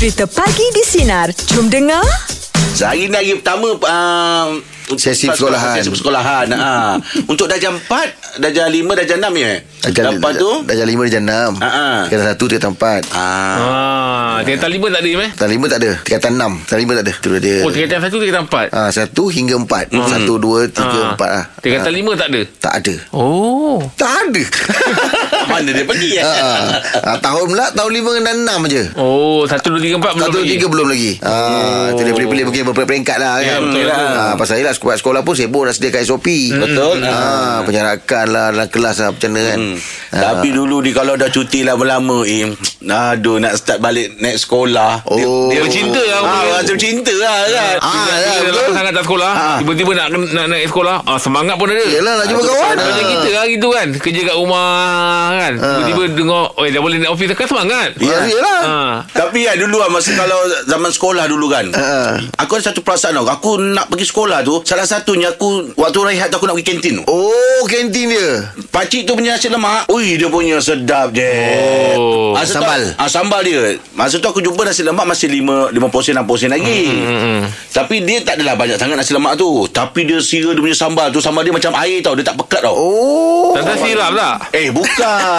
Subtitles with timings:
[0.00, 1.28] Cerita Pagi di Sinar.
[1.52, 2.00] Jom dengar.
[2.72, 4.56] Hari ni hari pertama uh,
[4.96, 5.76] Sesi persekolahan.
[5.76, 6.96] Sesi persekolahan ha.
[7.30, 11.52] Untuk darjah 4 Darjah 5 Darjah 6 ya Darjah, Lepas tu Darjah lima, darjah enam
[11.60, 11.98] Ah, ah.
[12.06, 13.56] Tingkatan satu, tingkatan empat ah.
[13.60, 15.28] Ah, tingkatan lima tak ada meh?
[15.28, 18.16] Tingkatan lima tak ada Tingkatan enam Tingkatan lima tak ada Itu dia Oh, tingkatan satu,
[18.16, 18.66] tingkatan empat.
[18.72, 20.08] Ah, Satu hingga empat Hmm.
[20.08, 21.10] Satu, dua, tiga, Ah.
[21.12, 21.44] empat ah.
[21.60, 22.40] Tingkatan Ah, lima tak ada.
[22.56, 23.78] Tak ada Oh.
[23.94, 24.42] Tak ada
[25.60, 26.10] Mana dia pergi?
[26.10, 26.64] Ya ah,
[27.04, 28.88] ah, Tahun pula Tahun lima dan enam je.
[28.96, 30.50] Oh, satu, dua, tiga, empat belum Satu lagi.
[30.50, 31.12] tiga belum lagi.
[31.20, 34.08] Ah, Itu dia pilih-pilih Mungkin berperingkat lah Ya, kan betul, betul.
[34.16, 36.96] ah, Pasal yelah sekolah, sekolah pun sibuk Dah sediakan SOP Betul.
[37.04, 39.58] ah, Penyarakan lah Dalam kelas lah Macam mana kan?
[39.60, 39.76] Hmm.
[40.10, 42.48] Tapi dulu ni Kalau dah cuti lama-lama eh,
[43.10, 45.04] Aduh nak start balik Naik sekolah.
[45.04, 45.52] Oh.
[45.52, 46.50] dia, Bercinta lah, ah, mungkin.
[46.56, 47.76] Macam cinta lah kan?
[47.78, 48.72] Ah, Kita ya, betul.
[48.72, 49.56] sangat tak sekolah Ah.
[49.58, 50.96] Tiba-tiba nak, nak naik sekolah.
[51.04, 51.80] Ah, Semangat pun ada.
[51.82, 52.74] Yelah nak jumpa kawan.
[52.74, 53.88] Macam kita lah gitu kan.
[53.94, 54.72] Kerja kat rumah
[55.36, 55.80] kan Ah.
[55.80, 57.32] Tiba-tiba dengar Oh dah boleh naik office.
[57.32, 57.90] Kan semangat.
[57.96, 58.12] Ya.
[58.12, 58.60] Ah, Yelah.
[58.62, 58.94] Ah.
[59.08, 61.66] Tapi ya dulu lah Masa kalau zaman sekolah dulu kan.
[61.72, 62.20] Ah.
[62.38, 63.26] Aku ada satu perasaan tau.
[63.26, 66.92] Aku nak pergi sekolah tu Salah satunya aku Waktu rehat tu aku nak pergi kantin
[66.98, 67.04] tu.
[67.06, 68.28] Oh kantin dia?
[68.68, 69.88] Pakcik tu punya nasi lemak.
[69.88, 71.34] Ui dia punya sedap je.
[71.94, 72.32] Oh.
[72.32, 72.82] Masa tu- Sambal.
[72.94, 73.62] ah, Sambal dia.
[73.92, 76.82] Masa tu aku jumpa nasi lemak Masih 5 5 sen 6 sen lagi.
[76.86, 77.42] Hmm.
[77.70, 79.64] Tapi dia tak adalah banyak sangat nasi lemak tu.
[79.66, 81.18] Tapi dia sira dia punya sambal tu.
[81.18, 82.12] Sambal dia macam air tau.
[82.12, 82.74] Dia tak pekat tau.
[82.74, 83.52] Oh.
[83.52, 84.36] Tak sirap tak?
[84.52, 85.29] Eh bukan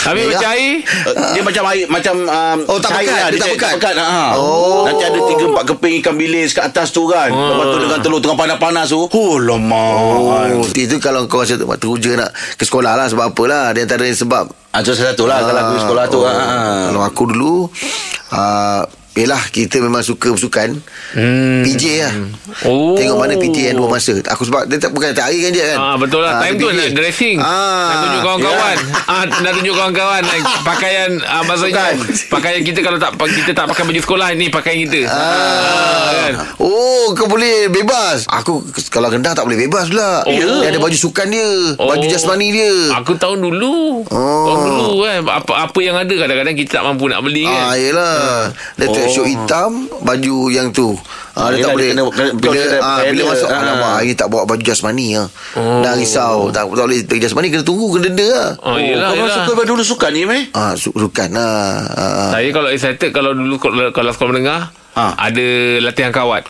[0.00, 0.28] Tapi Ya.
[0.28, 3.72] macam air Uh, dia macam air macam um, Oh, tak cair pekat, dia tak pekat.
[3.76, 4.24] pekat ha.
[4.34, 4.84] Oh.
[4.84, 7.28] Nanti ada 3 4 keping ikan bilis kat atas tu kan.
[7.28, 7.38] Oh.
[7.50, 9.00] Lepas tu dengan telur tengah panas-panas tu.
[9.04, 9.90] Oh lemah.
[10.14, 14.48] Oh, itu kalau kau rasa teruja nak ke sekolah lah sebab apalah dia antara sebab
[14.68, 16.18] Ah, salah satu lah kalau aku sekolah tu.
[16.18, 16.36] oh, Ha.
[16.86, 17.54] Kalau aku dulu
[18.30, 18.82] uh,
[19.18, 20.78] Yelah kita memang suka bersukan.
[21.10, 21.60] Hmm.
[21.60, 22.14] PJ lah.
[22.62, 22.94] Oh.
[22.94, 24.14] Tengok mana PT yang dua masa.
[24.24, 25.78] Aku sebab Dia tak bukan tak hari kan dia kan?
[25.80, 26.38] Ah betul lah.
[26.38, 26.76] Ah, Time tu PJ.
[26.76, 27.36] nak dressing.
[27.38, 27.50] Ah,
[27.84, 28.76] Nak tunjuk kawan-kawan.
[29.10, 30.22] Ah, Nak tunjuk kawan-kawan.
[30.22, 31.84] Ah, Pakaian ah, Maksudnya
[32.28, 35.00] Pakaian kita kalau tak Kita tak pakai baju sekolah Ni pakaian kita.
[35.08, 36.32] Ah, kan?
[36.58, 38.28] Oh kau boleh bebas.
[38.28, 40.22] Aku kalau rendah tak boleh bebas pula.
[40.22, 40.30] Oh.
[40.30, 42.06] Dia ada baju sukan dia Baju Oh.
[42.06, 42.70] jasmani dia.
[42.94, 44.04] Aku tahun dulu.
[44.06, 44.44] Oh.
[44.46, 45.18] Tahun dulu kan?
[45.26, 47.80] Apa, apa yang ada Kadang-kadang kita tak mampu nak beli Ah, kan?
[47.80, 48.18] yelah.
[48.76, 48.94] Dia oh.
[49.10, 50.92] Tracksuit hitam Baju yang tu
[51.32, 53.58] ah, Dia Yelah, tak boleh dia kena- kena- Bila, kena- kena- bila masuk ah.
[53.58, 55.26] Alamak hari tak bawa baju jasmani ah.
[55.54, 55.80] Oh.
[55.80, 59.24] Dah risau tak, tak boleh pergi jasmani Kena tunggu Kena denda lah Oh, yelah, kau
[59.24, 60.42] masuk sekolah dulu suka ni meh?
[60.52, 61.58] Ah, su- sukan lah
[61.88, 62.30] ah.
[62.30, 65.14] Saya kalau excited Kalau dulu Kalau, kalau sekolah menengah Ah.
[65.16, 65.46] Ada
[65.80, 66.44] latihan kawat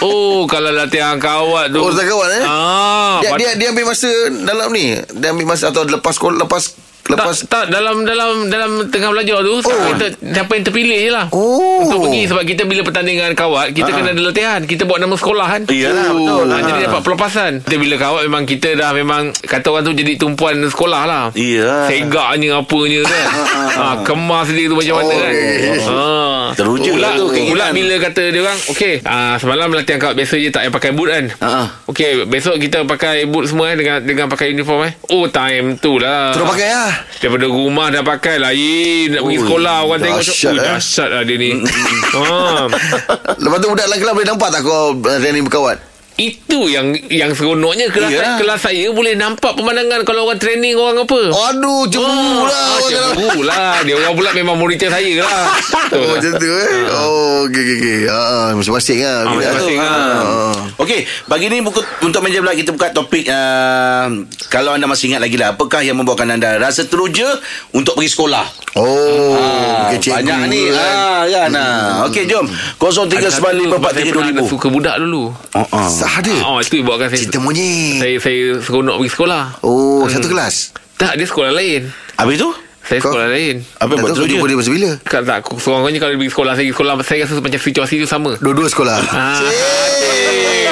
[0.00, 4.10] Oh kalau latihan kawat tu Oh, tak kawan eh Ah, dia, dia, dia ambil masa
[4.40, 6.74] dalam ni Dia ambil masa Atau lepas sekolah Lepas
[7.10, 9.60] Lepas tak, tak dalam dalam dalam tengah belajar tu oh.
[9.62, 11.82] kita, siapa yang terpilih je lah Oh.
[11.82, 15.46] untuk pergi sebab kita bila pertandingan kawat kita kena ada latihan kita buat nama sekolah
[15.48, 16.44] kan Iyalah, betul.
[16.46, 20.12] ha, jadi dapat pelepasan kita bila kawat memang kita dah memang kata orang tu jadi
[20.16, 21.86] tumpuan sekolah lah Iya.
[21.86, 23.26] segaknya apanya kan
[23.72, 25.80] ha, kemas dia tu macam mana Oh, kan eh.
[25.80, 26.06] ha.
[26.52, 30.48] Teruja pula, tu pula bila kata dia orang okey ah, semalam latihan kawat biasa je
[30.48, 31.52] tak payah pakai boot kan Ha.
[31.86, 34.92] Okey, besok kita pakai boot semua eh, dengan dengan pakai uniform eh.
[35.08, 36.30] Oh, time tu lah.
[36.30, 40.64] Terus pakai lah Daripada rumah dah pakai lain Nak pergi sekolah Orang tengok dahsyat, eh.
[40.64, 41.50] Dahsyat lah dia ni
[42.16, 42.66] ha.
[43.36, 45.89] Lepas tu budak dalam kelas Boleh nampak tak kau uh, Training berkawat
[46.20, 48.36] Itu yang Yang seronoknya Kelas, Iyalah.
[48.36, 52.92] kelas saya Boleh nampak pemandangan Kalau orang training Orang apa Aduh Cemburu lah Ah, orang
[52.92, 56.68] dalam- Cemburu lah Dia orang pula memang monitor saya lah Betul Oh macam tu eh
[56.92, 59.88] Oh okey okey okey ah, Masing-masing lah Ah, masing-masing lah.
[59.88, 60.52] Ah.
[60.78, 64.08] Okey, pagi ni buku, untuk meja pula kita buka topik uh,
[64.48, 67.28] kalau anda masih ingat lagi lah apakah yang membuatkan anda rasa teruja
[67.70, 68.44] untuk pergi sekolah?
[68.74, 70.62] Oh Ah, okay, cikgu banyak ni.
[70.66, 70.80] kan.
[70.96, 71.50] Ah, kan.
[71.52, 72.08] Ah.
[72.08, 72.48] Okey, jom.
[72.48, 74.00] Ada satu sebab saya pernah ada
[74.40, 74.48] 0395432000.
[74.48, 75.22] suka budak dulu
[75.52, 75.88] Oh, oh.
[76.10, 76.32] Sah ada.
[76.42, 77.96] Oh itu yang buatkan saya Cerita monyet.
[77.96, 79.42] Saya, saya seronok pergi sekolah.
[79.62, 80.74] Oh satu kelas?
[80.96, 81.88] Tak dia sekolah lain.
[82.18, 82.50] Habis tu?
[82.80, 83.62] Saya Kau- sekolah lain.
[83.76, 86.50] Apa Tak buat tahu kau dia masa bila Tak, tak Seorang-orangnya kalau dia pergi sekolah
[86.50, 88.30] Saya pergi sekolah Saya rasa macam situasi tu sama.
[88.36, 88.98] Dua-dua sekolah?
[89.06, 89.38] Ah,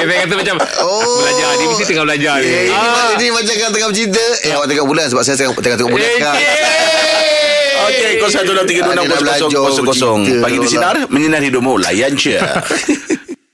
[0.01, 1.21] saya kata macam Oh.
[1.21, 2.45] Belajar Dia mesti tengah belajar ni.
[2.45, 3.13] Eh, ini, ah.
[3.15, 6.03] ini macam kau tengah bercerita Eh awak tengok bulan Sebab saya tengah, tengah tengok bulan
[6.03, 6.35] Eh, sekarang.
[7.79, 10.43] Okey, 0163260000.
[10.43, 11.79] Pagi di sinar menyinar hidupmu.
[11.79, 12.35] Layan je.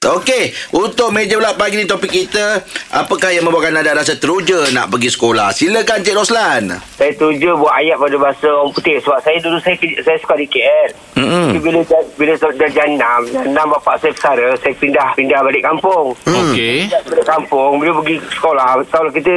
[0.05, 2.61] Okey, untuk meja pula pagi ni topik kita,
[2.93, 5.49] apakah yang membuatkan anda rasa teruja nak pergi sekolah?
[5.49, 6.77] Silakan Cik Roslan.
[6.93, 9.73] Saya tuju buat ayat pada bahasa orang putih sebab saya dulu saya
[10.05, 10.89] saya suka di KL.
[11.17, 11.81] Jadi Bila
[12.21, 16.13] bila dah jenam, jenam bapak saya bersara, saya pindah pindah balik kampung.
[16.21, 19.33] Okey Pindah balik kampung, bila pergi sekolah, lah kita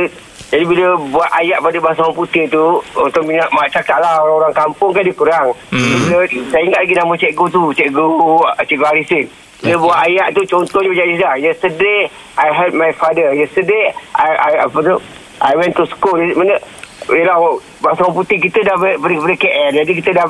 [0.49, 4.53] jadi bila buat ayat pada bahasa orang putih tu, untuk minat mak cakap lah orang-orang
[4.53, 5.53] kampung kan dia kurang.
[5.69, 6.09] Hmm.
[6.09, 8.05] Bila, saya ingat lagi nama cikgu tu, cikgu
[8.69, 9.48] cikgu Harisin.
[9.59, 9.83] Dia Okey.
[9.83, 11.35] buat ayat tu contohnya macam Izzah.
[11.43, 11.99] Yesterday,
[12.39, 13.35] I had my father.
[13.35, 14.95] Yesterday, I, I apa tu,
[15.43, 16.19] I went to school.
[16.39, 16.59] Mana,
[17.09, 17.41] Yelah,
[17.81, 19.81] bahasa orang putih kita dah ber, ber, ber KL.
[19.81, 20.29] Jadi kita dah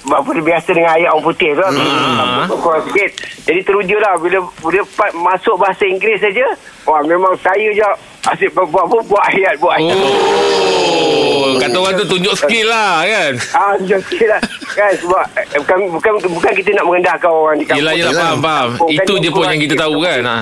[0.00, 1.64] apa biasa dengan ayat orang putih tu.
[1.64, 2.44] Hmm.
[2.60, 3.10] Kurang sikit.
[3.48, 4.80] Jadi teruja lah bila bila
[5.16, 6.44] masuk bahasa Inggeris saja.
[6.84, 7.88] Wah memang saya je
[8.20, 9.96] asyik buat apa buat ayat buat ayat.
[9.96, 13.32] Oh, kata orang tu tunjuk skill lah kan.
[13.56, 14.40] Ah, just lah.
[14.76, 17.80] Kan sebab eh, bukan bukan bukan kita nak merendahkan orang di kampung.
[17.80, 18.22] Yelah, yelah, Yelah.
[18.22, 18.68] faham, faham.
[18.76, 20.20] Kampung kan Itu je pun yang kita tahu kan.
[20.20, 20.38] Ha.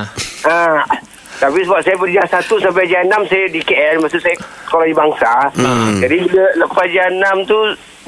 [0.50, 0.62] Ha.
[1.38, 4.34] Tapi sebab saya berjaya satu sampai jaya enam saya di KL masa saya
[4.66, 5.32] sekolah di bangsa.
[5.54, 6.02] Hmm.
[6.02, 7.58] Jadi bila lepas jaya enam tu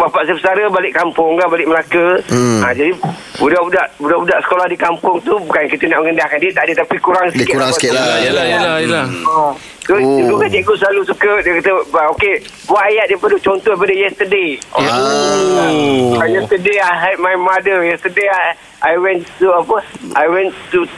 [0.01, 2.07] bapak saya bersara balik kampung kan balik Melaka.
[2.27, 2.65] Hmm.
[2.65, 2.93] Ha, jadi
[3.37, 7.29] budak-budak budak-budak sekolah di kampung tu bukan kita nak merendahkan dia tak ada tapi kurang
[7.29, 7.55] Dia sikit.
[7.55, 8.17] kurang sikit lah.
[8.19, 9.05] Yelah, yelah, yelah.
[9.07, 9.53] Ha.
[9.81, 9.99] So, Oh.
[9.99, 10.17] oh.
[10.23, 12.39] Dulu kan cikgu selalu suka Dia kata "Bah, Okay
[12.69, 14.87] Buat ayat daripada Contoh daripada yesterday oh.
[14.87, 16.27] Ah.
[16.29, 19.77] Yesterday I had my mother Yesterday I I went to apa
[20.17, 20.89] I went to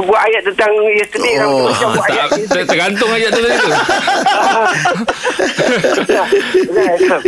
[0.00, 1.66] Buat ayat tentang Yesterday Oh.
[1.66, 3.70] Macam buat ayat Tak, ter- tergantung ayat tu tadi tu.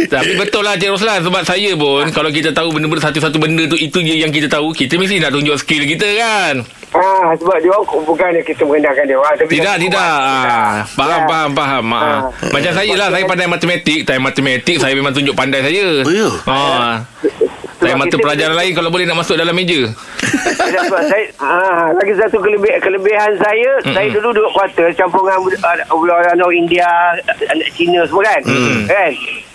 [0.09, 3.75] Tapi betul lah Cik Roslan Sebab saya pun Kalau kita tahu benda-benda Satu-satu benda tu
[3.75, 6.55] Itu je yang kita tahu Kita mesti nak tunjuk skill kita kan
[6.93, 11.25] Ah, sebab dia orang bukannya kita merendahkan dia orang tapi Tidak, tidak ah, Faham, Ya.
[11.25, 11.97] faham, faham ah.
[11.97, 12.21] Ah.
[12.53, 16.29] Macam saya lah Saya pandai matematik Time matematik Saya memang tunjuk pandai saya Oh, ya?
[16.47, 17.01] ah.
[17.83, 19.81] Saya mata kita- pelajaran lain Kalau boleh nak masuk dalam meja.
[20.23, 25.37] Sebab saya ah, lagi satu kelebih, kelebihan saya mm saya dulu duduk kuarter campuran
[25.91, 26.89] orang orang India
[27.45, 28.41] anak Cina semua kan?
[28.43, 28.87] Hmm.
[28.87, 29.11] kan?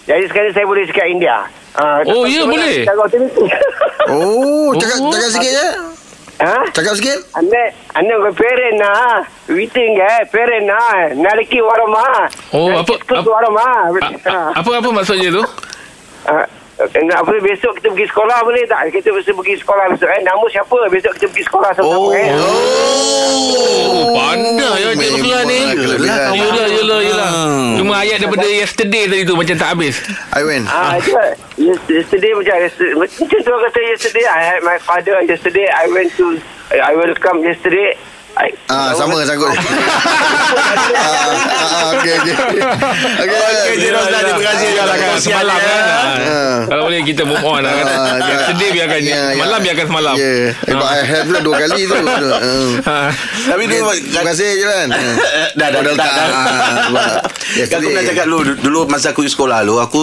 [0.06, 1.36] Jadi sekarang saya boleh cakap India.
[1.74, 2.86] Ah, Oh, ya, boleh?
[4.10, 5.10] Oh, cakap Oh.
[5.10, 5.68] cakap sikit je.
[6.38, 6.58] ha?
[6.70, 7.18] Cakap sikit.
[7.34, 13.26] anda anda ke parent nah witing eh parent nah naliki warama Oh, apa- tu apa-
[13.28, 13.66] warama
[13.98, 15.44] Ah, ah, Apa apa maksudnya tu?
[16.24, 16.46] Ah,
[16.78, 20.46] nak apa besok kita pergi sekolah boleh tak kita mesti pergi sekolah besok eh nama
[20.46, 22.14] siapa besok kita pergi sekolah sama-sama Oh.
[22.14, 22.30] eh
[23.88, 25.60] Oh, pandai ya Cik Roslan ni.
[25.74, 27.30] Yelah, yelah, yelah.
[27.78, 29.96] Cuma ayat daripada yesterday tadi tu macam tak habis.
[30.32, 30.64] I win.
[30.68, 31.12] Ah, itu
[31.58, 36.12] yes- yesterday macam yesterday, macam tu kata yesterday I had my father yesterday I went
[36.16, 36.38] to
[36.70, 37.98] I welcome yesterday I,
[38.68, 39.50] Ah, sama sangkut.
[39.50, 41.26] ah,
[41.58, 42.36] ah, okey okey.
[42.36, 42.62] Okey.
[43.24, 45.68] Okey, Cik Roslan, terima kasih Yalah kan Kongsian semalam dia.
[45.68, 45.84] kan.
[46.28, 46.58] Ah.
[46.68, 47.86] Kalau boleh kita move on lah kan.
[47.88, 49.22] Ah, Yesterday biarkan ya, ya.
[49.34, 50.16] semalam biarkan semalam.
[50.16, 50.32] Ya.
[50.54, 51.96] Eh, but I have pula dua kali tu.
[51.98, 52.38] Ah.
[52.86, 53.10] Ah.
[53.48, 54.88] Tapi dulu Terima kasih je kan.
[55.56, 55.96] dah dah dah.
[57.66, 60.00] Kan aku nak cakap dulu Dulu masa aku sekolah dulu Aku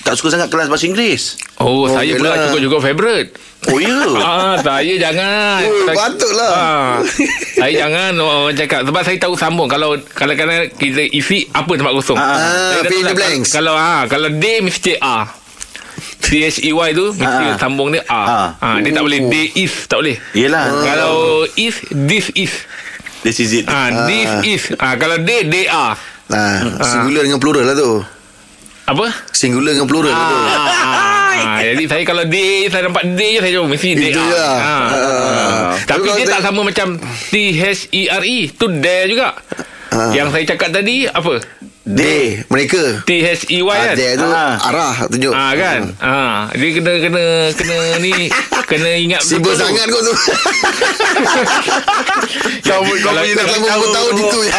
[0.00, 2.46] tak suka sangat kelas bahasa Inggeris Oh, saya pula yelah.
[2.46, 3.30] cukup juga favourite.
[3.66, 5.64] Oh ya Ah, saya jangan.
[5.64, 6.52] Oh, patutlah.
[6.52, 6.94] Ah,
[7.58, 11.92] saya jangan orang cakap sebab saya tahu sambung kalau kalau kadang kita isi apa tempat
[11.92, 12.16] kosong.
[12.16, 13.50] Ah, Saya dah fill the blanks.
[13.52, 15.28] Kalau ah kalau D mesti A.
[16.16, 17.56] C H E Y tu mesti Ah.
[17.56, 18.20] sambung dia A.
[18.20, 18.48] Ah.
[18.58, 20.16] Ah, dia tak boleh D is tak boleh.
[20.32, 21.14] Yelah Kalau
[21.54, 22.52] is this is.
[23.22, 24.62] This is it Ah, this is.
[24.76, 25.94] Ah, kalau D D A.
[26.26, 28.02] Nah, singular dengan plural lah tu.
[28.86, 29.06] Apa?
[29.30, 30.36] Singular dengan plural lah tu.
[30.36, 31.05] Ah, ah,
[31.62, 32.36] jadi saya kalau D
[32.68, 34.26] saya nampak D je saya jawab mesti D Itu A.
[34.26, 34.56] je lah.
[34.56, 34.86] Ah.
[34.88, 35.70] Ah.
[35.84, 36.96] Tapi dia tak sama macam
[37.30, 39.36] T H E R E tu there juga.
[39.92, 40.10] Ah.
[40.12, 41.40] Yang saya cakap tadi apa?
[41.86, 42.02] D.
[42.46, 43.06] Mereka.
[43.06, 43.94] T H E Y Ah, kan?
[43.94, 44.58] there tu Ah.
[44.60, 45.30] arah tunjuk.
[45.30, 45.80] Ah kan?
[45.96, 48.26] Ah, dia kena kena kena ni
[48.70, 50.10] kena ingat Sibuk betul sangat kau tu.
[52.60, 54.50] Kau kau Kalau- punya Dah lama kau tahu itu je.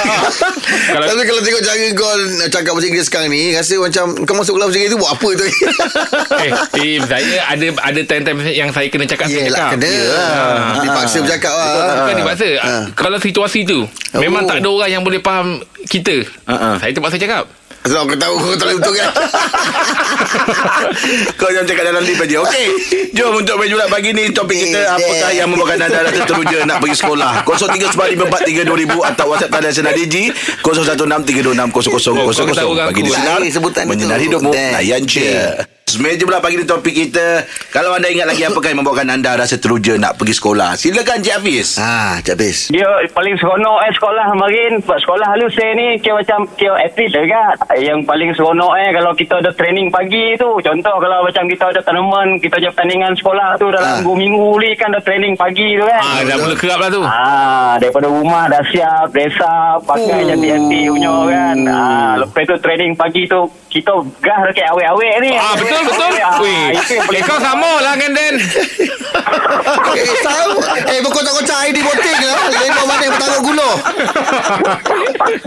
[0.87, 4.35] Kalau- Tapi kalau tengok cara kau nak cakap bahasa Inggeris sekarang ni, rasa macam kau
[4.37, 5.43] masuk kelas bahasa Inggeris tu buat apa tu?
[5.43, 9.71] eh, Im, saya ada ada time-time yang saya kena cakap saya Yelah, cakap.
[9.75, 9.91] kena.
[10.09, 10.79] Ah.
[10.79, 11.67] Dipaksa bercakap lah.
[11.97, 12.47] Bukan dipaksa.
[12.95, 14.49] Kalau situasi tu Memang Oh.
[14.49, 16.81] tak ada orang yang boleh faham kita ah.
[16.81, 17.45] Saya terpaksa cakap
[17.85, 19.09] Sebab kau tahu kau tak betul kan?
[21.39, 22.67] Kau jangan cakap dalam lift aja Okey
[23.13, 25.37] Jom untuk meja bulat pagi ni Topik kita Eh, Apakah eh.
[25.37, 30.33] yang membuatkan anda rasa teruja Nak pergi sekolah 0395432000 Atau WhatsApp talian Sinar Digi
[30.65, 31.81] 0163260000 kau
[32.51, 33.15] tahu kan Pagi di aku.
[33.15, 33.59] Sinar itu.
[33.85, 34.51] Menyinar hidupmu.
[34.51, 39.07] Layan je Meja bulat pagi ni topik kita Kalau anda ingat lagi Apakah yang membuatkan
[39.07, 42.57] anda Rasa teruja nak pergi sekolah Silakan Cik Hafiz Ah, Cik Habis.
[42.67, 47.07] Dia paling seronok eh sekolah kemarin Sebab sekolah halus saya ni Kira macam Kira atlet
[47.07, 51.63] dekat Yang paling seronok eh Kalau kita ada training pagi tu Contoh kalau macam kita
[51.71, 53.73] ada tournament Kita ada pertandingan sekolah tu Ah.
[53.73, 56.89] Dalam dua minggu ni kan ada training pagi tu kan Ah, dah mula kerap lah
[56.91, 60.27] tu Ah, daripada rumah dah siap, dress up, pakai Oh.
[60.27, 61.57] jati-jati punya kan.
[61.63, 65.31] Ah, lepas tu training pagi tu kita gah dekat awet-awet ni.
[65.33, 66.11] Ah betul betul.
[66.17, 68.33] Ah, Weh, itu yang eh, kau sama lah kan Dan.
[68.37, 70.51] Eh, tahu.
[70.87, 72.39] Eh, berkocak-kocak air di boting lah.
[72.49, 73.69] Lembab mana yang bertaruh gula.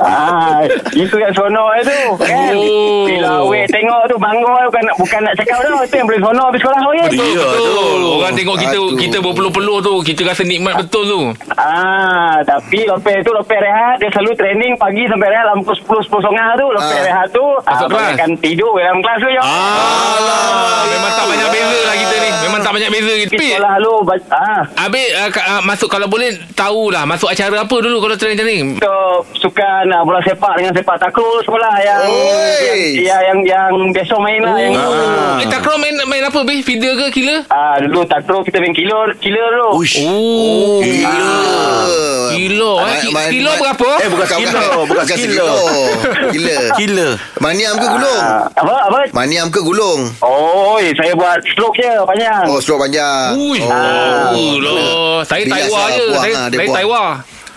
[0.01, 0.61] Ah,
[0.91, 2.01] itu yang seronok eh, tu.
[2.21, 2.53] Kan?
[2.53, 3.05] Oh.
[3.05, 5.81] Bila awet tengok tu bangga bukan nak bukan nak cakap dah.
[5.81, 6.79] Itu yang paling seronok habis sekolah.
[6.81, 7.71] Betul, Ya, betul.
[7.71, 8.11] tu.
[8.13, 8.97] Orang tengok kita Aduh.
[8.97, 11.21] kita berpeluh-peluh tu, kita rasa nikmat betul tu.
[11.55, 16.11] Ah, tapi lepas tu lepas rehat dia selalu training pagi sampai rehat dalam pukul 10
[16.11, 16.67] 10 setengah tu.
[16.71, 17.03] Lepas Ah.
[17.03, 19.41] rehat tu ah, akan tidur dalam kelas tu je.
[19.41, 22.31] Ah, Ah, memang tak banyak beza lah kita ni.
[22.43, 23.13] Memang tak banyak beza.
[23.27, 27.57] Tapi sekolah lu ba- ah, Habis uh, ka- uh, masuk kalau boleh tahulah masuk acara
[27.59, 28.63] apa dulu kalau training training.
[28.77, 28.97] Kita
[29.39, 33.03] sukan uh, bola sepak dengan sepak takraw sekolah yang Oi.
[33.03, 34.75] yang, yang yang biasa main lah yang
[35.39, 36.61] Eh takraw main main apa be?
[36.61, 37.45] Feeder ke killer?
[37.49, 39.69] Ah dulu takraw kita main kilo kilo dulu.
[39.77, 39.97] Uish.
[40.01, 41.37] Oh, Gila.
[42.31, 43.01] Kilo eh.
[43.29, 43.89] Kilo berapa?
[43.99, 44.61] Eh, bukan kilo.
[44.91, 45.49] Bukan kilo.
[46.31, 46.57] Gila.
[46.77, 47.09] Gila.
[47.39, 48.21] Maniam ke gulung?
[48.21, 48.99] Ah, apa apa?
[49.13, 50.10] Maniam ke gulung?
[50.19, 52.45] Oh, saya buat stroke je panjang.
[52.45, 53.33] Oh, stroke panjang.
[53.33, 53.59] Ui.
[53.61, 54.35] Oh.
[54.35, 55.23] Oh, loh.
[55.23, 56.05] Saya Taiwan je.
[56.07, 56.75] buang Saya, lah, dia saya.
[56.75, 57.09] Taiwan.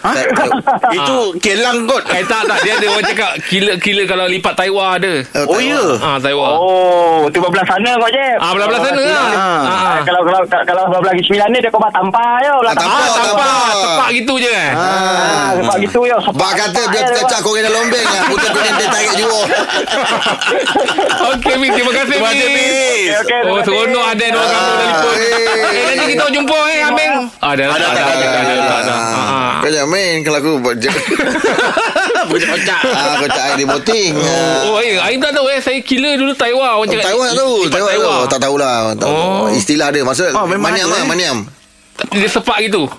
[0.03, 0.27] Tak-
[1.00, 2.03] Itu kelang kot.
[2.12, 5.13] Eh tak tak dia ada orang cakap killer-killer kalau lipat Taiwan ada.
[5.48, 5.79] Oh, ya?
[5.98, 6.51] Ah Taiwan.
[6.53, 8.27] Oh, tu belah sana kau je.
[8.36, 9.27] Ah belah-belah sana lah.
[9.63, 9.73] Ah,
[10.03, 10.05] ah.
[10.05, 12.51] Kalau kalau kalau belah lagi sembilan ni dia kau buat tampar je.
[12.53, 13.00] Belah Ah, tampar.
[13.00, 13.48] Ah, tampar.
[13.79, 14.72] tepak gitu je eh.
[14.74, 16.15] Ah, sebab gitu je.
[16.33, 18.24] Bak kata biar cecak korang dalam lombeng lah.
[18.27, 19.39] Putar kuning dia tarik jua.
[21.33, 21.67] Okey, Mi.
[21.69, 22.65] Terima kasih, Terima kasih, Mi.
[23.13, 25.13] Okey, terima Oh, seronok ada orang kampung telefon.
[25.13, 25.31] eh.
[25.74, 27.13] Eh, nanti kita jumpa eh, Ameng.
[27.39, 28.93] Ada, ada, ada, ada.
[28.93, 29.53] Ah.
[29.62, 30.91] Kau jangan main kalau aku buat je.
[32.24, 32.79] Kocak-kocak.
[32.88, 34.12] Ah, kocak air di boting.
[34.65, 35.60] Oh, eh, Aim tak tahu eh.
[35.60, 36.79] Saya killer dulu Taiwan.
[36.79, 37.05] Orang cakap.
[37.05, 37.53] Taiwan tak tahu.
[37.67, 38.22] Taiwan tahu.
[38.25, 38.74] Tak tahulah.
[38.89, 39.12] Tak tahu.
[39.13, 39.45] Oh.
[39.51, 40.03] Istilah dia.
[40.03, 41.00] Maksud Oh, maniam ada, lah.
[41.00, 41.07] eh.
[41.07, 41.38] Maniam.
[42.09, 42.89] Dia sepak gitu.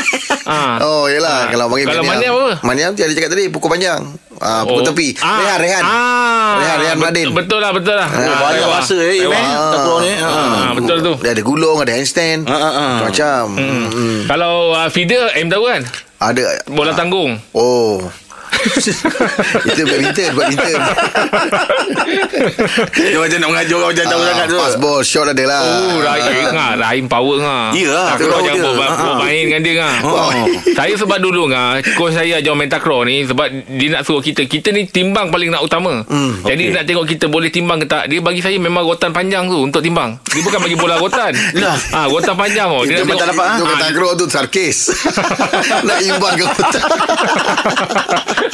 [0.46, 0.78] ah.
[0.78, 1.50] Oh, yelah.
[1.50, 2.62] Kalau panggil Kalau maniam apa?
[2.62, 3.50] Maniam dia ada cakap tadi.
[3.50, 4.00] Pukul panjang.
[4.36, 4.86] Ah, pukul Oh.
[4.86, 5.18] tepi.
[5.18, 5.42] Ah.
[5.42, 5.82] Rehan, rehan.
[5.82, 6.52] Ah.
[6.54, 7.26] Rehan, Rehan Bet- Madin.
[7.32, 8.06] Betul lah, betul lah.
[8.06, 8.78] Ah, Banyak Taiwan.
[8.78, 9.16] masa eh.
[9.20, 9.42] Iman.
[10.00, 10.12] Ni.
[10.14, 10.30] Ah.
[10.30, 11.12] Ah, betul tu.
[11.18, 12.46] Dia ada gulung, ada handstand.
[12.46, 12.94] Ah, ah, ah.
[13.02, 13.42] Macam.
[13.58, 14.18] Hmm.
[14.24, 15.82] Kalau uh, feeder, M tahu kan?
[16.16, 16.42] Ada.
[16.68, 16.96] Bola ah.
[16.96, 17.34] tanggung.
[17.50, 18.06] Oh.
[19.68, 20.74] Itu badminton, badminton.
[22.94, 24.56] Dia macam nak mengajar orang macam tahu Ah, sangat tu.
[24.56, 25.60] Pass ball, shot ada lah.
[25.62, 27.64] Oh, Rahim ngah, Rahim power ngah.
[27.74, 29.94] Ya lah, Takraw takraw jangan buat, main dengan dia ngah.
[30.02, 30.30] Oh.
[30.72, 34.44] Saya sebab dulu ngah, coach saya ajar main takraw ni sebab dia nak suruh kita,
[34.44, 36.02] kita ni timbang paling nak utama.
[36.44, 36.74] Jadi okey.
[36.74, 38.06] nak tengok kita boleh timbang ke tak.
[38.06, 40.16] Dia bagi saya memang rotan panjang tu untuk timbang.
[40.24, 41.32] Dia bukan bagi bola rotan.
[41.62, 41.76] Lah.
[41.92, 42.82] Ah, rotan panjang oh.
[42.82, 43.56] Dia Itu nak tengok- dapat, ah?
[43.56, 44.78] Itu kata agro tu sarkis.
[45.82, 46.82] Nak imbang ke hutan.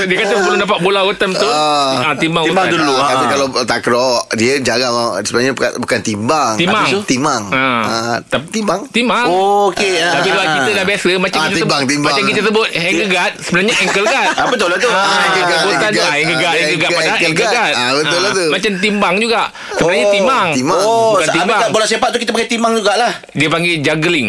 [0.00, 1.48] Dia kata belum dapat bola rotan betul.
[1.48, 1.90] Ah.
[2.02, 2.76] Ah, timbang, Timbang rotan.
[2.76, 2.94] dulu.
[2.94, 6.54] Ah, Kata kalau takraw dia jarang sebenarnya bukan, bukan timbang.
[6.56, 6.84] Timbang.
[6.86, 7.42] Tu Timbang.
[7.50, 7.82] Ah.
[7.82, 8.80] Ah, Tapi- timbang.
[8.88, 9.26] Timbang.
[9.26, 9.98] Oh, okey.
[9.98, 10.74] ah, Tapi ah, kita ah.
[10.74, 12.10] dah biasa macam Ah, kita timbang, sebut, timbang.
[12.10, 14.28] macam kita sebut ankle guard sebenarnya ankle guard.
[14.40, 14.88] Ah, betul lah tu.
[14.88, 16.14] Ah, ankle guard, ankle tu guard.
[16.14, 17.20] ankle guard, ankle guard ankle padahal guard.
[17.22, 17.72] ankle guard.
[17.74, 18.44] Ah, betul lah tu.
[18.50, 19.42] Macam timbang juga.
[19.72, 20.46] Sebenarnya Oh, timbang.
[20.52, 20.80] timbang.
[20.80, 21.60] Oh, Bukan timbang.
[21.70, 23.12] bola sepak tu kita pakai timbang jugalah.
[23.32, 24.28] Dia panggil juggling.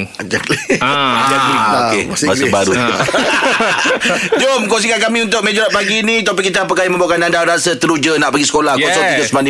[0.79, 1.61] Ah, juggling.
[1.81, 2.51] Okey, bahasa bahasa Inggeris.
[2.51, 2.71] baru.
[4.41, 8.15] Jom kongsikan kami untuk meja pagi ni topik kita apakah yang membuatkan anda rasa teruja
[8.15, 8.95] nak pergi sekolah Yeah.
[8.95, 9.03] Call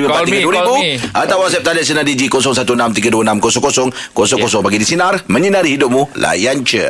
[0.10, 0.98] call 0395432000 me.
[1.14, 6.90] atau WhatsApp talian sinar DJ 0163260000 bagi di sinar menyinari hidupmu layan je.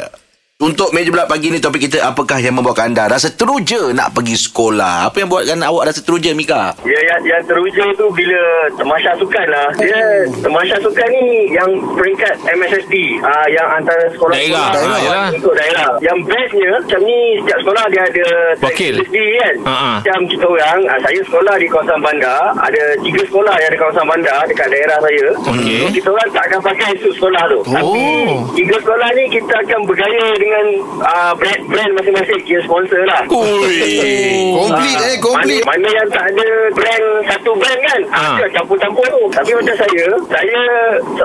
[0.61, 4.37] Untuk meja bulat pagi ni topik kita apakah yang membuatkan anda rasa teruja nak pergi
[4.37, 5.09] sekolah?
[5.09, 6.77] Apa yang buatkan awak rasa teruja Mika?
[6.85, 8.37] Ya, yang, yang teruja tu bila
[8.77, 9.73] temasya sukan lah.
[9.73, 9.97] Dia
[10.37, 11.65] temasya sukan ni yang
[11.97, 12.93] peringkat MSSD.
[13.17, 14.69] Uh, yang antara sekolah Daerah.
[14.69, 15.29] sekolah Ah, yalah.
[15.33, 15.89] untuk daerah.
[15.97, 18.27] Yang bestnya macam ni setiap sekolah dia ada
[18.61, 18.93] Wakil.
[19.01, 19.55] MSSD kan.
[19.65, 19.95] Ah, ah.
[19.97, 22.41] Macam kita orang, uh, saya sekolah di kawasan bandar.
[22.61, 25.25] Ada tiga sekolah yang ada kawasan bandar dekat daerah saya.
[25.41, 25.79] Okey.
[25.81, 27.59] So, kita orang tak akan pakai suit sekolah tu.
[27.65, 28.05] Tapi
[28.53, 30.49] tiga sekolah ni kita akan bergaya dengan
[30.99, 32.39] uh, brand, brand masing-masing.
[32.43, 33.21] Kira sponsor lah.
[33.27, 33.79] Ui.
[34.57, 35.63] Komplit eh, komplit.
[35.65, 38.23] Mana, mana yang tak ada brand satu brand kan Ha.
[38.37, 38.45] ha.
[38.51, 40.59] campur-campur tu tapi macam saya saya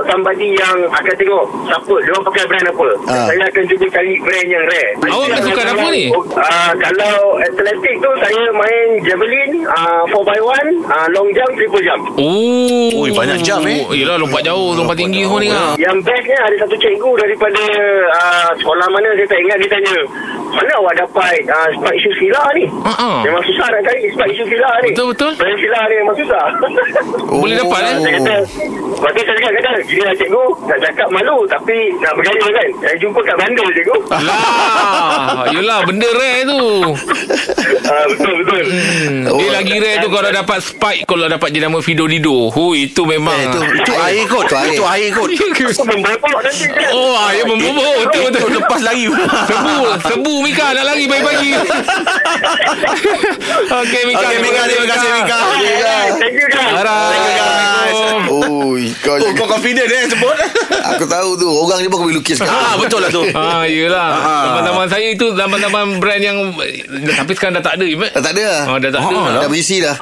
[0.07, 3.17] somebody yang akan tengok siapa dia pakai brand apa Ha.
[3.27, 6.05] saya akan cuba cari brand yang rare Awak main sukan apa ni?
[6.13, 13.03] Uh, kalau atletik tu saya main javelin uh, 4x1 uh, long jump triple jump Oh.
[13.03, 13.83] Ui, banyak jam, eh.
[13.93, 15.75] Yelah lompat jauh, lompat tinggi semua ni ah.
[15.77, 17.63] yang bestnya ada satu cikgu daripada
[18.11, 19.95] uh, sekolah mana saya tak ingat dia tanya
[20.47, 23.21] mana awak dapat uh, spike shoe sila ni ah.
[23.21, 25.33] Memang susah nak cari spike shoe sila ni Betul, betul.
[25.37, 26.45] Brand sila ni memang susah
[27.43, 27.97] Boleh dapat eh.
[27.99, 28.37] Saya kata
[28.97, 32.69] Lepas tu saya cakap kata Gini lah cikgu Nak cakap malu Tapi nak bergaya kan
[32.81, 36.63] Saya jumpa kat bandar cikgu Lah, yelah benda rare tu.
[37.85, 39.29] Ah, Betul betul Hmm.
[39.29, 39.39] Oh.
[39.39, 42.49] Dia lagi rare tu kalau dapat spike kalau dapat jenama Fido Dido.
[42.49, 43.37] Hu itu memang.
[43.37, 44.47] Eh, itu Itu air kot.
[44.47, 44.73] Itu air.
[44.73, 45.29] Itu air kot.
[45.29, 48.41] Aku membobok nanti kan Oh, air membobok betul betul.
[48.49, 48.96] Itu lepas lagi.
[49.51, 51.51] Sebu, sebu Mika nak lari pagi-pagi.
[53.77, 54.21] Okey Mika.
[54.23, 55.39] Okey, Mika, terima kasih, Mika.
[56.17, 58.21] Thank you guys Assalamualaikum.
[58.67, 60.37] Oi, kau Oh, kau confident eh sebut?
[60.93, 63.23] Aku tahu tu Orang ni pun kau boleh lukis kan Ah, betul lah tu.
[63.33, 64.09] Ah, yelah.
[64.47, 66.37] Zaman-zaman saya itu zaman-zaman brand yang
[67.17, 67.87] tapi sekarang dah tak ada.
[67.87, 69.17] Dah tak ada lah Oh, dah tak ada.
[69.17, 69.97] Ah, Dah berisi dah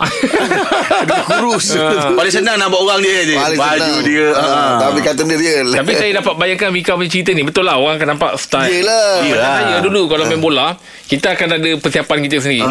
[1.05, 1.75] Dah kurus
[2.15, 3.35] Paling senang nak buat orang dia je.
[3.35, 4.05] Paling Baju senang.
[4.05, 4.27] dia.
[4.31, 4.75] Ah, ah.
[4.81, 7.97] Tapi kata dia real Tapi saya dapat bayangkan Mika punya cerita ni Betul lah Orang
[7.97, 9.55] akan nampak style Macam Yelah.
[9.57, 10.67] saya dulu Kalau main bola
[11.05, 12.65] kita akan ada persiapan kita sendiri.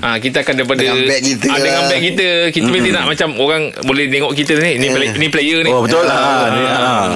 [0.00, 1.46] Ha, kita akan daripada Dengan beg kita.
[1.46, 5.08] Ah, dengan beg kita kita mesti nak macam orang boleh tengok kita ni ni, play,
[5.12, 5.68] ni player ni.
[5.68, 6.72] Oh betul lah Ah, Ni, ah.
[6.72, 7.08] Ah,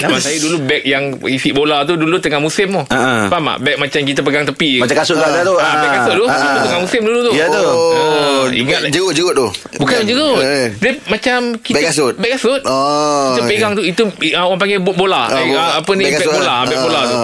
[0.00, 2.82] Zaman saya dulu beg yang isi bola tu dulu tengah musim tu.
[2.88, 3.28] Ah.
[3.28, 3.56] Faham tak?
[3.60, 4.80] Beg macam kita pegang tepi.
[4.80, 6.24] Macam kasut kat atas tu Ah, beg kasut tu.
[6.26, 6.40] Ah.
[6.40, 7.32] Itu tengah musim dulu tu.
[7.34, 10.40] Ya tu Oh, ingat Jerut-jerut tu Bukan jerut.
[10.40, 10.72] Eh.
[10.74, 12.14] Dia macam kita Beg kasut?
[12.16, 12.60] Beg kasut.
[12.64, 14.02] Oh Kita pegang tu itu
[14.32, 15.28] orang panggil bo- bola.
[15.30, 16.58] Eh, bo- apa ni kasut bola, lah.
[16.64, 17.16] beg bola tu.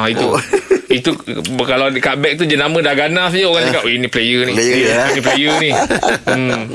[0.00, 0.08] Ah.
[0.08, 0.26] Itu.
[0.90, 1.14] itu
[1.60, 4.76] kalau dekat beg tu jenama dah ganas je orang cakap, "Oh, ini player ni." Player,
[4.82, 5.02] ya.
[5.14, 5.70] Ini player ni.
[5.70, 6.66] Hmm.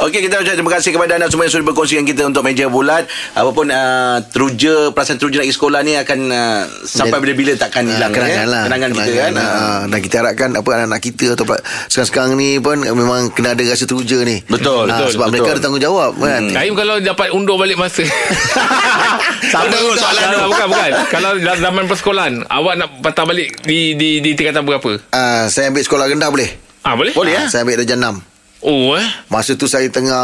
[0.00, 2.66] Okey kita ucapkan terima kasih kepada anda semua yang sudah berkongsi dengan kita untuk meja
[2.66, 7.84] bulat apapun uh, teruja perasaan teruja nak pergi sekolah ni akan uh, sampai bila-bila takkan
[7.84, 8.44] Ah, hilang kenangan ya?
[8.48, 9.32] lah kenangan kita kan.
[9.34, 11.44] Ah, Dan kita harapkan Apa anak-anak kita Atau
[11.86, 15.34] sekarang-sekarang ni pun Memang kena ada rasa teruja ni Betul, Ah, betul, Sebab betul.
[15.34, 18.02] mereka ada tanggungjawab kan Naim kalau dapat undur balik masa
[19.52, 20.38] Sama soalan tu.
[20.48, 25.00] Bukan bukan Kalau zaman persekolahan Awak nak patah balik Di di di tingkatan berapa?
[25.08, 27.16] Ah, Saya ambil sekolah rendah boleh Ah boleh?
[27.16, 28.28] Boleh Ah, ya Saya ambil darjah 6
[28.62, 30.22] Oh eh Masa tu saya tengah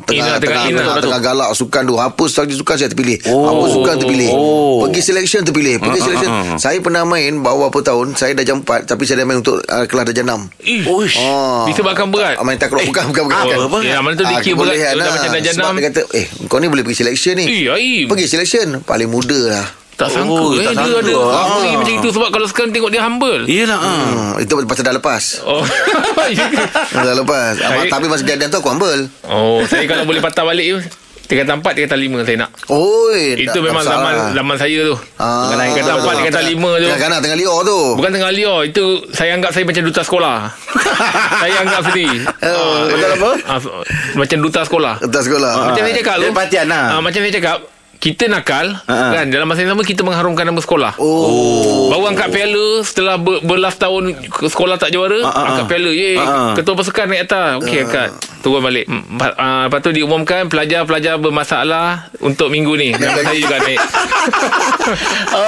[0.00, 2.00] tengah tengah tengah, ina, tengah, tengah galak sukan tu.
[2.00, 3.20] Apa strategi sukan saya terpilih.
[3.28, 3.44] Oh.
[3.44, 4.30] Apa sukan terpilih.
[4.32, 4.80] Oh.
[4.80, 5.76] Pergi selection terpilih.
[5.76, 6.30] Pergi Ah, selection.
[6.30, 6.56] ah, ah.
[6.56, 8.16] Saya pernah main bawa berapa tahun.
[8.16, 10.64] Saya darjah 4 tapi saya dah main untuk uh, kelas darjah 6.
[10.64, 11.20] Ih, Uish.
[11.20, 11.68] Oh.
[11.68, 13.36] Disebabkan berat Ah, main takraw bukan bukan bukan.
[13.36, 13.68] apa, bukan.
[13.68, 13.78] apa?
[13.84, 15.12] Ya, mana tu Ah, dikir berat tu dah lah.
[15.12, 15.76] macam darjah Sebab 6.
[15.76, 17.44] dia kata, eh kau ni boleh pergi selection ni.
[17.44, 18.04] Eh, Aim.
[18.08, 19.66] Pergi selection paling muda lah.
[19.94, 20.98] Tak sangka Oh, eh tak dia sangka.
[21.00, 21.44] ada Ah.
[21.54, 21.74] ah.
[21.76, 23.42] macam itu sebab kalau sekarang tengok dia humble.
[23.44, 23.94] Iyalah ah.
[24.34, 25.22] Hmm, itu pasal dah lepas.
[25.44, 25.62] Oh.
[26.90, 27.54] Ya dah lepas.
[27.56, 29.06] Ah, Saya- tapi masa kejadian tu aku humble.
[29.24, 30.78] oh, saya kalau boleh patah balik tu
[31.24, 32.50] Tingkatan 4, tingkatan 5 saya nak.
[32.68, 34.94] Oi, Itu tak- memang zaman zaman saya tu.
[35.16, 36.84] Ah, tingkatan 4, tingkatan 5 tu.
[36.84, 37.78] Tengah kanak tengah liar tu.
[37.94, 40.36] Bukan tengah liar Itu saya anggap saya macam duta sekolah
[41.40, 43.30] Saya anggap sendiri Oh, Ah, betul apa?
[43.46, 43.58] ah,
[44.14, 45.52] Macam duta sekolah Atas sekolah.
[45.64, 46.84] Macam saya cakap tu Dia perhatian lah.
[46.90, 47.56] ah, Macam saya cakap
[47.96, 49.12] Kita nakal Ah.
[49.12, 51.88] kan Dalam masa yang sama Kita mengharumkan nama sekolah Oh.
[51.88, 56.52] Baru angkat piala Setelah ber, berlas tahun Sekolah tak juara ah, Angkat piala Ye, ah.
[56.52, 58.08] Ketua pasukan naik atas Okey angkat
[58.40, 58.84] Turun balik
[59.36, 63.80] ah, Lepas tu diumumkan Pelajar-pelajar bermasalah Untuk minggu ni Nama saya juga naik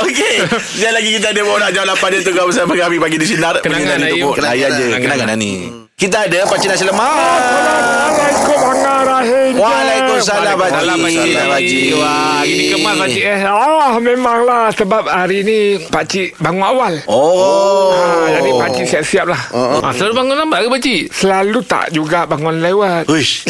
[0.03, 0.35] Okey.
[0.59, 3.55] Sekali lagi kita ada borak jam 8 dia tengah bersama kami pagi di sinar.
[3.59, 4.37] Kenangan, tubuh.
[4.37, 5.01] Layan je Kenangan.
[5.25, 5.53] kenangan ni.
[5.95, 7.09] Kita ada Pakcik Nasi Lemak.
[7.09, 9.46] Assalamualaikum Pakcik.
[9.67, 11.33] Waalaikumsalam, Pakcik.
[11.35, 11.87] Pakcik.
[11.97, 13.41] Wah, hari ni kemas, Pakcik, eh.
[13.43, 16.93] Ah, memanglah sebab hari ni Pakcik bangun awal.
[17.07, 17.91] Oh.
[17.93, 19.43] Ah, jadi Pakcik siap-siap lah.
[19.53, 21.01] Ah, selalu bangun lambat ke pakcik?
[21.11, 23.05] Selalu tak juga bangun lewat.
[23.11, 23.45] Uish.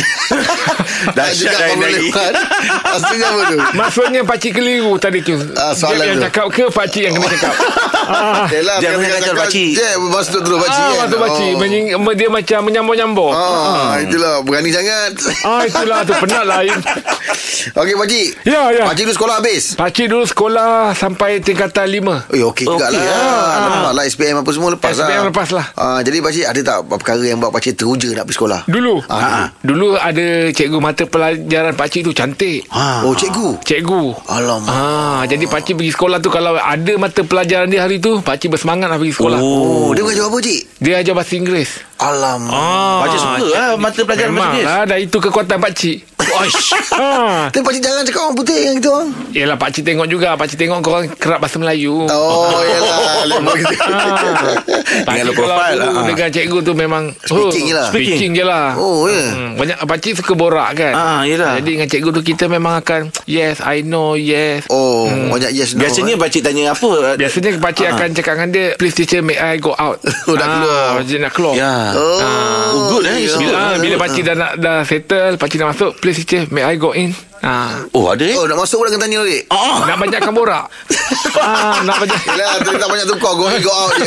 [1.17, 2.09] Dahsyat juga dah bangun lagi.
[2.11, 2.35] lewat.
[2.87, 3.59] Maksudnya apa tu?
[3.77, 5.35] Maksudnya Pakcik keliru tadi tu.
[5.55, 7.55] Ah, soalan Jeb yang cakap ke Pakcik yang kena cakap?
[8.11, 9.71] ah, Yelah, Jangan biar kacau pakcik.
[9.75, 10.99] Jeb, masuk terus pakcik ah kan.
[11.03, 11.51] waktu Pakcik.
[11.53, 11.59] Oh.
[11.59, 13.33] Menying, dia macam menyambung-nyambung.
[13.35, 15.13] Ah, itulah berani sangat.
[15.43, 16.63] Ah, itulah tu penat lah.
[16.63, 16.79] Im.
[17.75, 18.27] Okey pakcik.
[18.45, 18.85] Ya, ya.
[18.85, 19.63] Pakcik dulu sekolah habis.
[19.75, 22.23] Pakcik dulu sekolah sampai tingkatan lima.
[22.31, 23.11] Eh okey juga Okey, lah.
[23.11, 23.55] ah.
[23.59, 25.05] Lepas lah SPM apa semua lepas lah.
[25.05, 25.67] SPM lepas lah.
[25.75, 28.61] Ah, jadi pakcik ada tak perkara yang buat pakcik teruja nak pergi sekolah?
[28.67, 28.95] Dulu.
[29.09, 29.51] Ah.
[29.59, 32.65] Dulu ada cikgu mata pelajaran pakcik tu cantik.
[32.71, 33.03] Ha.
[33.03, 33.59] Oh cikgu.
[33.61, 34.03] Cikgu.
[34.27, 34.71] Alamak.
[34.71, 38.87] Ah, jadi pakcik pergi sekolah tu kalau ada mata pelajaran dia hari tu, pakcik bersemangat
[38.87, 39.39] nak pergi sekolah.
[39.39, 40.61] Oh, dia mengajar apa cik?
[40.79, 41.71] Dia ajar bahasa Inggeris.
[41.97, 42.53] Alamak.
[42.53, 44.67] Ah, Pakcik suka lah mata pelajaran Memang bahasa Inggeris.
[44.69, 45.96] lah, dah itu kekuatan pakcik.
[46.29, 46.75] Oish.
[46.93, 47.47] ah.
[47.49, 49.09] Tapi pakcik jangan cakap orang putih yang gitu orang.
[49.31, 52.05] Yelah pakcik tengok juga, pakcik tengok korang kerap bahasa Melayu.
[52.05, 52.97] Oh, yelah.
[53.27, 53.75] Lemah gitu.
[53.87, 54.55] Ah.
[55.07, 56.05] Dengan Pakcik profile dulu lah.
[56.07, 57.89] dengan cikgu tu memang Speaking je lah.
[57.89, 59.25] Speaking je lah Oh, ya.
[59.29, 60.93] Hmm, banyak pakcik suka borak kan.
[60.93, 61.59] Ah, yelah.
[61.59, 64.67] Jadi dengan cikgu tu kita memang akan yes, I know, yes.
[64.69, 65.83] Oh, banyak yes no.
[65.83, 67.17] Biasanya pakcik tanya apa?
[67.17, 69.99] Biasanya pakcik akan cakap dengan dia, please teacher, may I go out.
[70.27, 70.87] Oh, dah keluar.
[71.03, 71.55] Dia nak keluar.
[71.55, 71.75] Ya.
[71.95, 72.19] Oh,
[72.67, 73.23] Oh, good eh.
[73.23, 76.77] It's Bila, ah, bila pakcik dah dah settle, pakcik dah masuk, please teacher, may I
[76.77, 77.13] go in?
[77.41, 77.85] Ah.
[77.93, 78.35] Oh, ada eh?
[78.35, 79.43] Oh, nak masuk pula kena tanya balik.
[79.49, 79.85] Oh.
[79.85, 80.65] Nak banyakkan borak.
[81.39, 82.17] ah, nak banyak.
[82.27, 83.33] Yelah, dia tak banyak tukar.
[83.33, 84.07] Go in, go out je.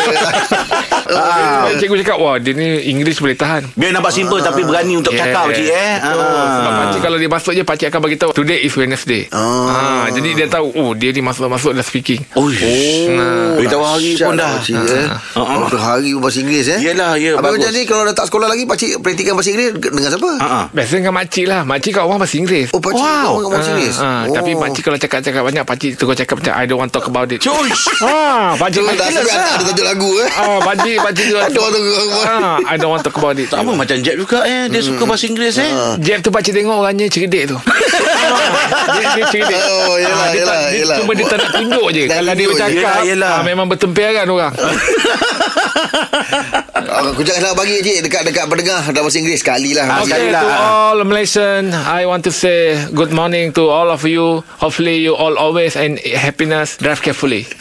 [1.10, 1.66] Ah.
[1.74, 3.66] Cikgu cakap, wah dia ni English boleh tahan.
[3.74, 5.26] Biar nampak simple tapi berani untuk Yeah.
[5.26, 5.94] cakap pakcik eh.
[6.00, 6.46] Betul.
[6.48, 9.68] Sebab pakcik kalau dia masuk je Pakcik akan bagi tahu Today is Wednesday Oh.
[9.68, 12.46] ah, Jadi dia tahu Oh dia ni masuk-masuk dah speaking Oh.
[13.56, 14.56] Beritahu hari pun dah.
[14.56, 15.06] Pakcik, eh.
[15.10, 15.58] Ah, ah.
[15.60, 16.80] Waktu hari pun bahasa Inggeris eh.
[16.84, 20.10] Yelah, ya, Habis macam ni kalau dah tak sekolah lagi pakcik praktikan bahasa Inggeris dengan
[20.10, 20.32] siapa?
[20.38, 20.66] Ha ah.
[20.70, 23.29] Biasa dengan makcik lah Makcik kat orang bahasa Inggeris Oh, pakcik Wow.
[23.32, 23.98] Orang bahasa Inggeris.
[23.98, 24.34] Ah, ah, oh.
[24.34, 27.40] Tapi makcik kalau cakap-cakap banyak Pakcik terus cakap macam I don't want talk about it
[27.40, 27.84] Cuish.
[28.02, 30.30] Ah, pakcik makcik sampai ada tajuk lagu eh.
[30.32, 33.72] Ah, pakcik pakcik tu Ada orang tu ah, I don't want talk about it Sama
[33.74, 34.66] macam Jeb juga eh.
[34.68, 35.72] Dia suka bahasa Inggeris eh.
[36.00, 37.58] Jeb tu pakcik tengok orangnya cerdik tu
[38.20, 40.98] Ah, dia, dia cerdik Oh, yelah, Ah, dia, tak- yelah, dia yelah.
[41.00, 43.32] Cuma dia tak nak tunjuk je Tak Kalau dia bercakap Yelah, yelah.
[43.32, 44.54] ah, Memang bertempiaran orang
[47.00, 49.88] Aku jangan nak bagi cik dekat-dekat pendengar dalam bahasa Inggeris sekali lah.
[49.88, 50.42] Ah, Okay, sekali lah.
[50.42, 54.44] to all Malaysian, I want to say good morning to all of you.
[54.60, 56.76] Hopefully, you all always and happiness.
[56.76, 57.48] Drive carefully.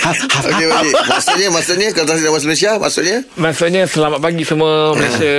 [0.00, 0.94] Okey, Pakcik.
[1.06, 5.34] Maksudnya, maksudnya kalau tahniah bahasa Malaysia, maksudnya Maksudnya selamat pagi semua Malaysia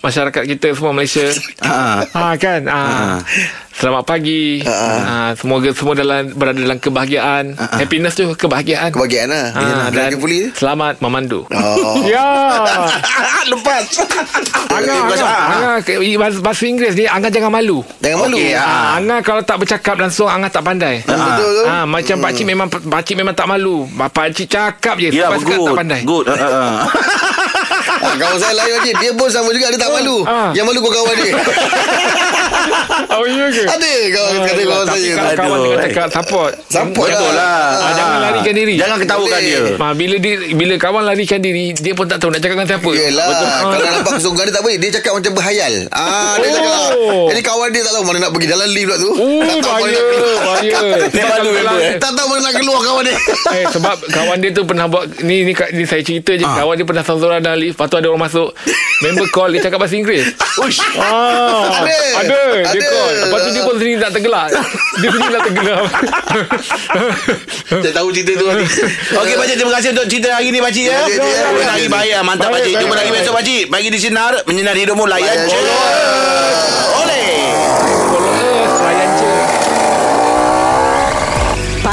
[0.00, 1.26] Masyarakat kita semua Malaysia
[1.60, 2.00] Ah.
[2.06, 2.82] Ha kan ha.
[3.76, 5.36] Selamat pagi ha.
[5.36, 9.46] Semoga semua dalam berada dalam kebahagiaan Happiness tu kebahagiaan kebahagiaan lah.
[9.52, 10.48] ha, Dan pulih?
[10.50, 12.00] selamat memandu Oh.
[12.02, 12.24] Ya
[13.46, 13.84] Lepas.
[14.66, 15.76] Angah, Angah,
[16.18, 18.36] bahasa, bahasa Inggeris ni Angah jangan malu Jangan malu.
[18.36, 18.64] Okey, ah.
[18.64, 21.64] Ah, Angah kalau tak bercakap langsung Angah tak pandai Betul tu.
[21.64, 23.84] Ah, macam pak cik memang pak cik memang tak malu.
[23.92, 25.68] Pak cik cakap je Ya, sampai sekarang good.
[25.68, 26.00] tak pandai.
[26.02, 26.26] Good.
[26.26, 26.88] Ah,
[28.14, 28.94] kawan saya lain Pakcik.
[28.98, 29.66] Dia pun sama juga.
[29.68, 30.16] Dia tak malu.
[30.22, 30.50] Ah.
[30.52, 31.32] Yang malu kau kawan dia.
[33.08, 33.64] Oh ya ke?
[33.64, 35.12] Ada kawan kata kawan Tapi saya.
[35.14, 36.52] kalau kawan dengan cakap support.
[36.66, 37.64] Support Betul lah.
[37.78, 38.74] Ah, jangan larikan diri.
[38.76, 39.60] Jangan ketawakan dia.
[39.78, 42.90] Ah, bila dia bila kawan larikan diri, dia pun tak tahu nak cakap dengan siapa.
[42.90, 43.46] Yelah Betul.
[43.46, 46.52] Kalau nampak kesungguhan dia tak boleh Dia cakap macam berhayal ah, Dia Oh.
[46.52, 46.74] cakap
[47.30, 49.74] Jadi kawan dia tak tahu Mana nak pergi Dalam lift pula tu Oh, Tak tahu
[49.76, 50.00] mana bahaya,
[50.38, 50.72] bahaya.
[51.14, 51.50] Dia malu?
[51.96, 53.16] Tak tahu mana nak keluar kawan dia
[53.52, 56.84] Eh sebab kawan dia tu pernah buat ni ni, ni saya cerita je kawan dia
[56.84, 58.52] pernah sorang dalam lift lepas tu ada orang masuk
[59.00, 60.36] member call dia cakap bahasa Inggeris.
[60.60, 60.80] Uish.
[61.00, 61.96] Ah, Ada.
[62.20, 62.40] Ada.
[62.68, 62.88] Dia Ada.
[62.92, 63.14] call.
[63.24, 64.48] Lepas tu dia pun sendiri nak tergelak.
[65.00, 65.80] dia sendiri nak tergelak.
[67.66, 71.00] Saya tahu cerita tu Okey Pakcik Terima kasih untuk cerita hari ni Pakcik ya.
[71.08, 72.22] Terima lagi baik ah.
[72.22, 75.74] Mantap Pakcik Jumpa lagi besok Pakcik Pagi di Sinar Menyinari hidupmu Layan Layan je je.
[77.02, 77.26] Oleh
[78.06, 79.32] Followers layan je.